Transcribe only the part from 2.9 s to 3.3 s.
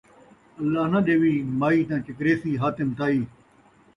طائی